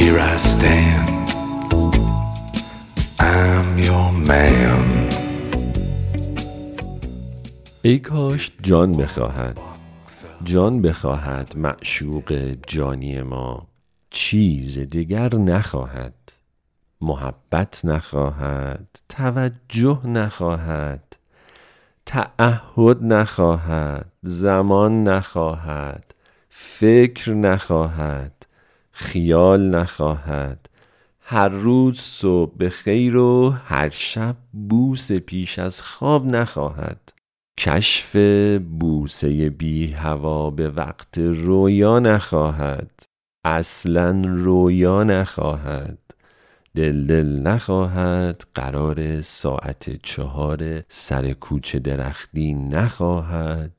here 0.00 0.18
I 0.32 0.36
stand. 0.36 1.28
I'm 3.18 3.68
your 3.88 4.10
man. 4.30 4.84
ای 7.82 7.98
کاش 7.98 8.52
جان 8.62 8.92
بخواهد. 8.92 9.58
جان 10.44 10.82
بخواهد 10.82 11.56
معشوق 11.56 12.56
جانی 12.66 13.22
ما. 13.22 13.66
چیز 14.10 14.78
دیگر 14.78 15.34
نخواهد. 15.34 16.14
محبت 17.00 17.80
نخواهد. 17.84 18.86
توجه 19.08 20.06
نخواهد. 20.06 21.16
تعهد 22.06 23.04
نخواهد. 23.04 24.06
زمان 24.22 25.04
نخواهد. 25.04 26.14
فکر 26.50 27.34
نخواهد. 27.34 28.37
خیال 28.98 29.70
نخواهد. 29.70 30.68
هر 31.20 31.48
روز 31.48 32.00
صبح 32.00 32.56
به 32.56 32.70
خیر 32.70 33.16
و 33.16 33.50
هر 33.50 33.88
شب 33.88 34.36
بوس 34.52 35.12
پیش 35.12 35.58
از 35.58 35.82
خواب 35.82 36.26
نخواهد. 36.26 37.12
کشف 37.58 38.16
بوسه 38.80 39.50
بی 39.50 39.92
هوا 39.92 40.50
به 40.50 40.68
وقت 40.68 41.18
رویا 41.18 41.98
نخواهد. 41.98 42.90
اصلا 43.44 44.22
رویا 44.24 45.04
نخواهد. 45.04 45.98
دل 46.74 47.06
دل 47.06 47.26
نخواهد. 47.26 48.42
قرار 48.54 49.20
ساعت 49.20 50.02
چهار 50.02 50.82
سر 50.88 51.32
کوچه 51.32 51.78
درختی 51.78 52.54
نخواهد. 52.54 53.72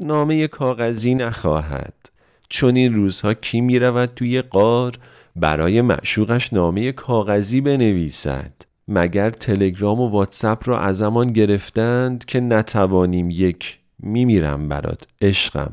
نامه 0.00 0.46
کاغذی 0.46 1.14
نخواهد. 1.14 2.13
چون 2.54 2.76
این 2.76 2.94
روزها 2.94 3.34
کی 3.34 3.60
می 3.60 3.78
رود 3.78 4.10
توی 4.16 4.42
قار 4.42 4.98
برای 5.36 5.80
معشوقش 5.80 6.52
نامه 6.52 6.92
کاغذی 6.92 7.60
بنویسد؟ 7.60 8.52
مگر 8.88 9.30
تلگرام 9.30 10.00
و 10.00 10.08
واتساپ 10.08 10.68
را 10.68 10.80
ازمان 10.80 11.30
گرفتند 11.30 12.24
که 12.24 12.40
نتوانیم 12.40 13.30
یک 13.30 13.78
میمیرم 13.98 14.68
برات 14.68 15.06
عشقم 15.22 15.72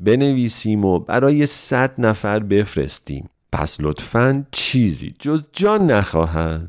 بنویسیم 0.00 0.84
و 0.84 0.98
برای 0.98 1.46
صد 1.46 1.94
نفر 1.98 2.38
بفرستیم؟ 2.38 3.28
پس 3.52 3.76
لطفا 3.80 4.46
چیزی 4.52 5.14
جز 5.18 5.42
جان 5.52 5.90
نخواهد. 5.90 6.68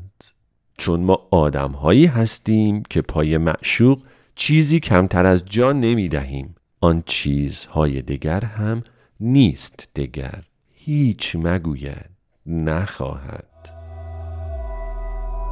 چون 0.78 1.00
ما 1.00 1.28
آدم 1.30 1.70
هایی 1.70 2.06
هستیم 2.06 2.82
که 2.90 3.02
پای 3.02 3.38
معشوق 3.38 4.00
چیزی 4.34 4.80
کمتر 4.80 5.26
از 5.26 5.44
جان 5.44 5.80
نمی 5.80 6.08
دهیم 6.08 6.54
آن 6.80 7.02
چیزهای 7.06 8.02
دیگر 8.02 8.44
هم 8.44 8.82
نیست 9.20 9.88
دگر. 9.96 10.42
هیچ 10.74 11.36
مگوید 11.36 12.10
نخواهد. 12.46 13.44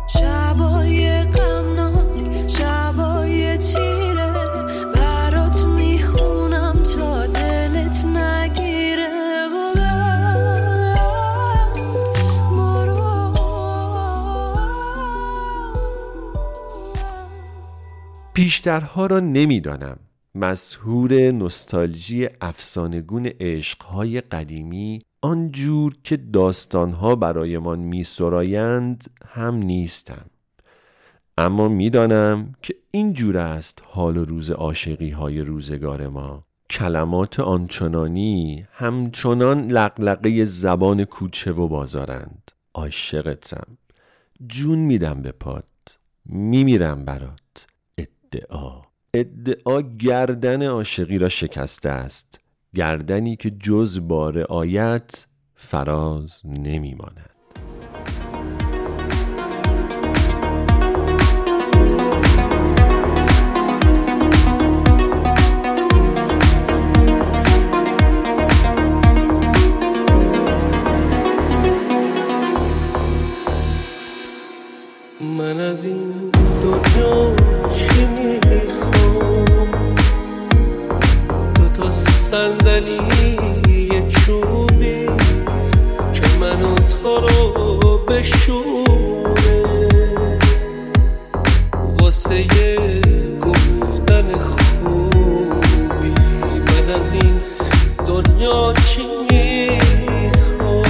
شبای 0.09 1.23
غمناک 1.23 2.49
شبای 2.49 3.59
تیره 3.59 4.33
برات 4.95 5.65
می‌خونم 5.65 6.73
تا 6.73 7.27
دلت 7.27 8.07
نگیره. 8.07 9.15
پیشترها 18.35 19.07
را 19.07 19.21
نمی‌دانم. 19.21 19.99
مسهور 20.35 21.15
نستالژی 21.15 22.29
افسانگون 22.41 23.27
عشقهای 23.27 24.21
قدیمی 24.21 24.99
آنجور 25.23 25.95
که 26.05 26.17
داستانها 26.17 27.17
برایمان 27.17 27.79
میسرایند 27.79 29.05
هم 29.27 29.55
نیستم 29.55 30.27
اما 31.39 31.69
می‌دانم 31.69 32.55
که 32.63 32.75
این 32.91 33.13
جور 33.13 33.39
است 33.39 33.83
حال 33.85 34.17
و 34.17 34.25
روز 34.25 34.51
عاشقی 34.51 35.11
های 35.11 35.41
روزگار 35.41 36.09
ما. 36.09 36.45
کلمات 36.71 37.41
آنچنانی 37.41 38.67
همچنان 38.73 39.67
لقلقه 39.67 40.45
زبان 40.45 41.05
کوچه 41.05 41.53
و 41.53 41.69
بازارند. 41.69 42.51
عاشقتم. 42.75 43.79
جون 44.47 44.79
میدم 44.79 45.23
به 45.23 45.33
پات. 45.33 45.65
میمیرم 46.27 47.05
برات. 47.05 47.67
ادعا. 47.99 48.94
ادعا 49.15 49.81
گردن 49.81 50.63
عاشقی 50.63 51.19
را 51.19 51.29
شکسته 51.29 51.89
است. 51.89 52.41
گردنی 52.75 53.37
که 53.37 53.51
جز 53.51 54.01
بار 54.09 54.39
آیت 54.39 55.27
فراز 55.55 56.41
نمیماند. 56.45 57.34
یه 83.69 84.07
چوبی 84.09 85.07
که 86.13 86.39
منو 86.41 86.75
تو 86.75 87.21
رو 87.21 87.99
بشونه 87.99 88.85
واسه 92.01 92.41
یه 92.41 92.79
گفتن 93.41 94.33
خوبی 94.39 96.15
من 96.61 96.95
از 96.95 97.13
این 97.13 97.41
دنیا 98.07 98.75
چی 98.89 99.03
می‌خوام؟ 99.31 100.85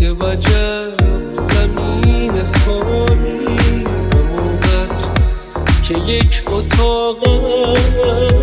یه 0.00 0.10
وجب 0.10 1.34
زمین 1.34 2.32
خالی 2.64 3.46
همونقدر 4.12 5.08
که 5.88 5.94
یک 5.94 6.42
اتاقک 6.46 8.35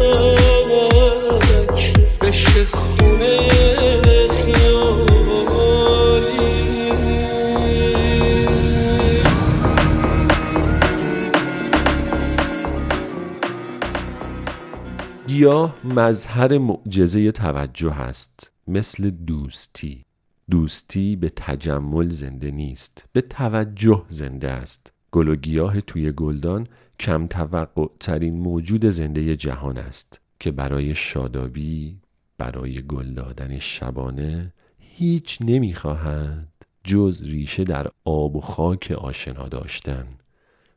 گیاه 15.44 15.76
مظهر 15.84 16.58
معجزه 16.58 17.32
توجه 17.32 17.94
است 17.94 18.52
مثل 18.68 19.10
دوستی. 19.10 20.04
دوستی 20.50 21.16
به 21.16 21.30
تجمل 21.36 22.10
زنده 22.10 22.52
نیست 22.52 23.06
به 23.14 23.22
توجه 23.22 24.06
زنده 24.08 24.50
است. 24.50 24.92
گل 25.12 25.28
و 25.28 25.36
گیاه 25.36 25.82
توی 25.82 26.12
گلدان 26.12 26.68
کم 27.00 27.28
توقع 27.28 27.88
ترین 28.00 28.40
موجود 28.40 28.86
زنده 28.90 29.36
جهان 29.36 29.78
است 29.78 30.22
که 30.40 30.52
برای 30.52 30.96
شادابی 30.96 31.98
برای 32.44 32.82
گل 32.82 33.14
دادن 33.14 33.60
شبانه 33.60 34.54
هیچ 34.80 35.38
نمی‌خواهد 35.42 36.48
جز 36.84 37.24
ریشه 37.24 37.64
در 37.64 37.88
آب 38.06 38.36
و 38.36 38.42
خاک 38.42 38.92
آشنا 38.92 39.48
داشتن 39.48 40.08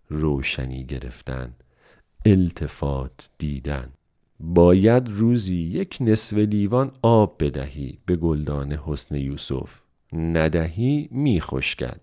روشنی 0.09 0.85
گرفتن 0.85 1.55
التفات 2.27 3.31
دیدن. 3.39 3.89
باید 4.41 5.09
روزی 5.09 5.57
یک 5.57 5.99
نصف 6.01 6.37
لیوان 6.37 6.93
آب 7.03 7.45
بدهی 7.45 7.99
به 8.07 8.17
گلدان 8.17 8.73
حسن 8.73 9.15
یوسف. 9.15 9.81
ندهی 10.13 11.09
می 11.11 11.41
خشکد 11.41 12.01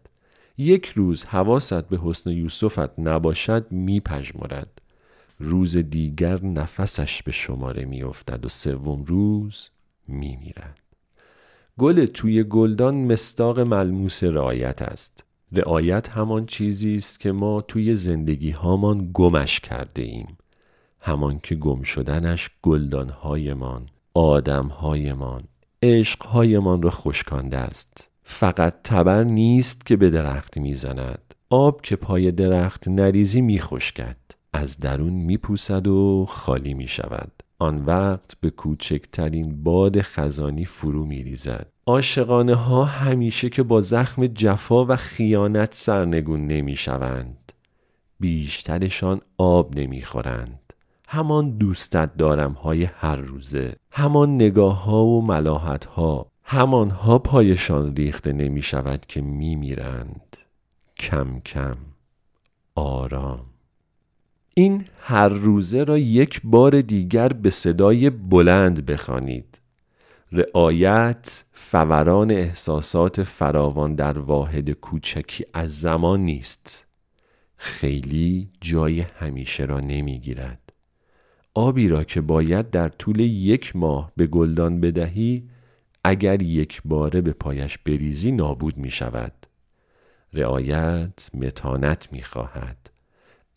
یک 0.58 0.86
روز 0.86 1.26
حواست 1.26 1.88
به 1.88 2.00
حسن 2.04 2.30
یوسفت 2.30 3.00
نباشد 3.00 3.68
می 3.72 4.00
پژمرد 4.00 4.82
روز 5.40 5.78
دیگر 5.78 6.44
نفسش 6.44 7.24
به 7.24 7.32
شماره 7.32 7.86
می 7.86 8.04
افتد 8.04 8.46
و 8.46 8.50
سوم 8.50 9.04
روز 9.04 9.70
می 10.08 10.38
میرد 10.42 10.80
گل 11.78 12.06
توی 12.06 12.44
گلدان 12.44 12.96
مستاق 12.96 13.60
ملموس 13.60 14.24
رعایت 14.24 14.82
است. 14.82 15.24
رعایت 15.52 16.10
همان 16.10 16.46
چیزی 16.46 16.96
است 16.96 17.20
که 17.20 17.32
ما 17.32 17.62
توی 17.62 17.96
زندگی 17.96 18.52
هامان 18.52 19.10
گمش 19.14 19.60
کرده 19.60 20.02
ایم 20.02 20.38
همان 21.00 21.40
که 21.40 21.56
گم 21.56 21.82
شدنش 21.82 22.50
گلدانهایمان 22.62 23.90
آدمهایمان 24.14 25.44
عشقهایمان 25.84 26.82
را 26.82 26.90
خشکانده 26.90 27.58
است. 27.58 28.10
فقط 28.24 28.76
تبر 28.84 29.24
نیست 29.24 29.86
که 29.86 29.96
به 29.96 30.10
درخت 30.10 30.58
می‌زند. 30.58 31.36
آب 31.50 31.82
که 31.82 31.96
پای 31.96 32.32
درخت 32.32 32.88
نریزی 32.88 33.42
میخشکد. 33.42 34.18
از 34.54 34.80
درون 34.80 35.14
میپوسد 35.14 35.88
و 35.88 36.26
خالی 36.30 36.74
می‌شود. 36.74 37.32
آن 37.60 37.86
وقت 37.86 38.34
به 38.42 38.50
کوچکترین 38.50 39.64
باد 39.64 40.02
خزانی 40.02 40.66
فرو 40.66 41.06
میریزد. 41.06 41.68
عاشقانه 41.86 42.56
ها 42.56 42.86
همیشه 42.86 43.50
که 43.50 43.64
با 43.64 43.82
زخم 43.82 44.28
جفا 44.28 44.86
و 44.86 44.96
خیانت 44.96 45.74
سرنگون 45.74 46.48
نمی‌شوند. 46.48 47.52
بیشترشان 48.20 49.22
آب 49.38 49.80
نمی‌خورند. 49.80 50.60
همان 51.08 51.58
دوستت 51.58 52.18
دارم 52.18 52.52
های 52.52 52.84
هر 52.84 53.16
روزه. 53.16 53.76
همان 53.92 54.36
نگاه 54.36 54.84
ها 54.84 55.06
و 55.06 55.26
ملاحت 55.26 55.86
ها 55.86 56.26
همانها 56.44 57.20
پایشان 57.20 57.96
ریخته 57.96 58.34
نمی 58.34 58.62
شود 58.62 59.06
که 59.08 59.22
می 59.22 59.56
میرند 59.56 60.38
کم 60.98 61.40
کم 61.40 61.78
آرام. 62.76 63.53
این 64.56 64.86
هر 65.00 65.28
روزه 65.28 65.84
را 65.84 65.98
یک 65.98 66.42
بار 66.44 66.82
دیگر 66.82 67.28
به 67.30 67.50
صدای 67.50 68.10
بلند 68.10 68.86
بخوانید. 68.86 69.62
رعایت 70.32 71.44
فوران 71.54 72.32
احساسات 72.32 73.24
فراوان 73.24 73.96
در 73.96 74.20
واحد 74.20 74.72
کوچکی 74.72 75.46
از 75.54 75.80
زمان 75.80 76.20
نیست. 76.20 76.86
خیلی 77.58 78.50
جای 78.62 79.00
همیشه 79.00 79.66
را 79.66 79.80
نمی‌گیرد. 79.80 80.74
آبی 81.54 81.88
را 81.88 82.04
که 82.04 82.22
باید 82.22 82.70
در 82.70 82.90
طول 82.90 83.20
یک 83.20 83.76
ماه 83.76 84.12
به 84.18 84.28
گلدان 84.28 84.82
بدهی 84.82 85.50
اگر 86.04 86.42
یک 86.42 86.82
باره 86.86 87.22
به 87.22 87.34
پایش 87.34 87.78
بریزی 87.78 88.32
نابود 88.32 88.78
می 88.78 88.92
شود 88.92 89.34
رعایت 90.34 91.30
متانت 91.34 92.08
می 92.12 92.22
خواهد 92.22 92.90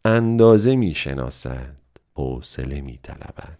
اندازه 0.07 0.77
می 0.77 0.95
شناسد 0.95 1.77
حوصله 2.15 2.81
می 2.81 2.99
طلبد. 3.03 3.59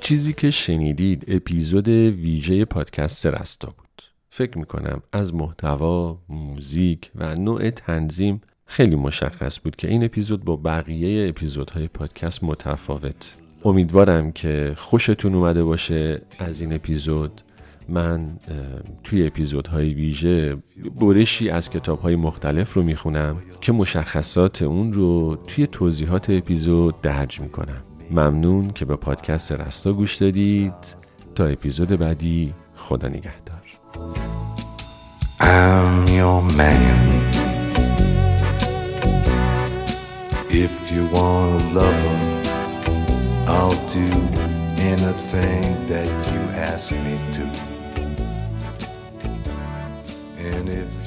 چیزی 0.00 0.32
که 0.32 0.50
شنیدید 0.50 1.24
اپیزود 1.28 1.88
ویژه 1.88 2.64
پادکست 2.64 3.26
رستا 3.26 3.68
بود. 3.76 3.85
فکر 4.36 4.58
می‌کنم 4.58 5.02
از 5.12 5.34
محتوا، 5.34 6.18
موزیک 6.28 7.10
و 7.14 7.34
نوع 7.34 7.70
تنظیم 7.70 8.40
خیلی 8.66 8.96
مشخص 8.96 9.58
بود 9.64 9.76
که 9.76 9.88
این 9.88 10.04
اپیزود 10.04 10.44
با 10.44 10.56
بقیه 10.56 11.28
اپیزودهای 11.28 11.88
پادکست 11.88 12.44
متفاوت. 12.44 13.34
امیدوارم 13.64 14.32
که 14.32 14.74
خوشتون 14.76 15.34
اومده 15.34 15.64
باشه 15.64 16.22
از 16.38 16.60
این 16.60 16.72
اپیزود. 16.72 17.40
من 17.88 18.38
توی 19.04 19.26
اپیزودهای 19.26 19.94
ویژه 19.94 20.56
برشی 21.00 21.50
از 21.50 21.70
کتابهای 21.70 22.16
مختلف 22.16 22.74
رو 22.74 22.82
می‌خونم 22.82 23.36
که 23.60 23.72
مشخصات 23.72 24.62
اون 24.62 24.92
رو 24.92 25.36
توی 25.46 25.66
توضیحات 25.66 26.30
اپیزود 26.30 27.00
درج 27.00 27.40
می‌کنم. 27.40 27.82
ممنون 28.10 28.70
که 28.70 28.84
به 28.84 28.96
پادکست 28.96 29.52
رستا 29.52 29.92
گوش 29.92 30.16
دادید. 30.16 30.96
تا 31.34 31.46
اپیزود 31.46 31.88
بعدی 31.88 32.54
خدا 32.74 33.08
نگهدار. 33.08 33.55
I'm 35.48 36.08
your 36.08 36.42
man. 36.42 37.22
If 40.50 40.90
you 40.90 41.06
want 41.06 41.62
a 41.62 41.66
lover, 41.72 42.16
I'll 43.46 43.86
do 43.86 44.10
anything 44.82 45.86
that 45.86 46.08
you 46.32 46.40
ask 46.58 46.90
me 46.90 47.16
to. 47.34 47.44
And 50.38 50.68
if 50.68 51.05